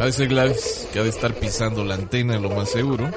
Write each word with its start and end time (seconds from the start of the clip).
A 0.00 0.04
veces 0.04 0.28
Gladys, 0.28 0.88
que 0.92 0.98
ha 0.98 1.02
de 1.02 1.08
estar 1.08 1.34
pisando 1.34 1.84
la 1.84 1.94
antena, 1.94 2.38
lo 2.38 2.50
más 2.50 2.70
seguro. 2.70 3.10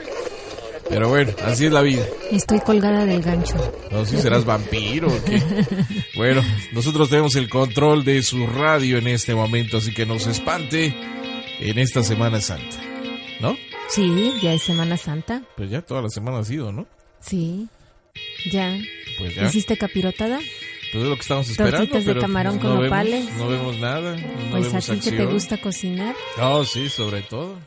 Pero 0.90 1.08
bueno, 1.10 1.32
así 1.44 1.68
es 1.68 1.72
la 1.72 1.82
vida. 1.82 2.04
Estoy 2.32 2.60
colgada 2.62 3.06
del 3.06 3.22
gancho. 3.22 3.56
No 3.92 4.06
si 4.06 4.18
serás 4.18 4.44
vampiro 4.44 5.08
o 5.08 5.24
qué. 5.24 5.42
Bueno, 6.16 6.42
nosotros 6.74 7.10
tenemos 7.10 7.36
el 7.36 7.48
control 7.48 8.04
de 8.04 8.24
su 8.24 8.46
radio 8.48 8.98
en 8.98 9.08
este 9.08 9.36
momento, 9.36 9.78
así 9.78 9.94
que 9.94 10.06
no 10.06 10.20
se 10.20 10.32
espante 10.32 10.94
en 11.60 11.78
esta 11.78 12.02
Semana 12.04 12.42
Santa. 12.42 12.78
¿No? 13.40 13.56
Sí, 13.90 14.34
ya 14.42 14.54
es 14.54 14.64
Semana 14.64 14.98
Santa. 14.98 15.44
Pues 15.56 15.70
ya 15.70 15.82
toda 15.82 16.02
la 16.02 16.10
semana 16.10 16.40
ha 16.40 16.44
sido, 16.44 16.72
¿no? 16.72 16.88
Sí, 17.22 17.68
ya. 18.52 18.78
Pues 19.18 19.36
ya. 19.36 19.44
¿Hiciste 19.48 19.78
capirotada? 19.78 20.40
Pues 20.92 21.04
es 21.04 21.10
lo 21.10 21.16
que 21.16 21.22
estamos 21.22 21.50
esperando. 21.50 21.78
Tortitas 21.78 22.06
de 22.06 22.14
pero 22.14 22.22
camarón 22.22 22.54
pues, 22.54 22.64
con 22.64 22.76
no 22.76 22.84
nopales. 22.84 23.26
Vemos, 23.26 23.40
no 23.40 23.48
vemos 23.48 23.78
nada. 23.78 24.16
No 24.16 24.52
pues 24.52 24.68
a 24.68 24.80
vemos 24.80 24.86
ti 24.86 25.00
que 25.00 25.18
te 25.18 25.26
gusta 25.26 25.58
cocinar. 25.62 26.16
Oh, 26.42 26.64
sí, 26.64 26.90
sobre 26.90 27.22
todo. 27.22 27.58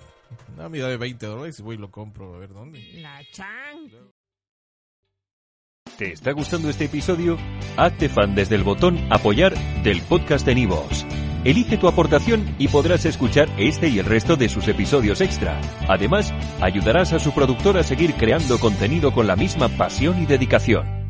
Una 0.55 0.69
medida 0.69 0.89
de 0.89 0.97
20 0.97 1.27
dólares 1.27 1.59
y 1.59 1.63
voy 1.63 1.77
y 1.77 1.79
lo 1.79 1.91
compro, 1.91 2.35
a 2.35 2.39
ver 2.39 2.53
dónde. 2.53 2.81
La 3.01 3.21
chan. 3.33 3.91
¿Te 5.97 6.13
está 6.13 6.33
gustando 6.33 6.69
este 6.71 6.87
episodio? 6.87 7.39
Hazte 7.77 8.09
fan 8.09 8.35
desde 8.35 8.57
el 8.57 8.65
botón 8.65 8.99
Apoyar 9.11 9.55
del 9.83 10.01
podcast 10.03 10.45
de 10.47 10.55
Nivos. 10.55 11.07
Elige 11.45 11.77
tu 11.77 11.89
aportación 11.89 12.55
y 12.59 12.69
podrás 12.69 13.05
escuchar 13.05 13.49
este 13.59 13.89
y 13.89 13.99
el 13.99 14.07
resto 14.07 14.37
de 14.37 14.49
sus 14.49 14.69
episodios 14.69 15.21
extra. 15.21 15.61
Además, 15.89 16.33
ayudarás 16.61 17.13
a 17.13 17.19
su 17.19 17.33
productor 17.33 17.77
a 17.79 17.83
seguir 17.83 18.15
creando 18.15 18.59
contenido 18.59 19.13
con 19.13 19.27
la 19.27 19.37
misma 19.37 19.69
pasión 19.69 20.23
y 20.23 20.27
dedicación. 20.27 21.02